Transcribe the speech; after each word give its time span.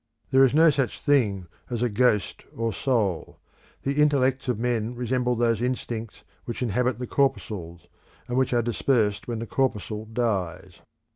There 0.31 0.43
is 0.43 0.55
no 0.55 0.71
such 0.71 0.99
thing 0.99 1.45
as 1.69 1.83
a 1.83 1.87
ghost 1.87 2.41
or 2.57 2.73
soul; 2.73 3.39
the 3.83 4.01
intellects 4.01 4.47
of 4.47 4.57
men 4.57 4.95
resemble 4.95 5.35
those 5.35 5.61
instincts 5.61 6.23
which 6.45 6.63
inhabit 6.63 6.97
the 6.97 7.05
corpuscules, 7.05 7.85
and 8.27 8.35
which 8.35 8.51
are 8.51 8.63
dispersed 8.63 9.27
when 9.27 9.37
the 9.37 9.45
corpuscule 9.45 10.05
dies. 10.05 10.79